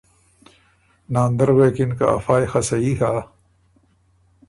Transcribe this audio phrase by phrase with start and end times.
[1.13, 3.13] ناندر غوېکِن که ”افا يې خه صحیح هۀ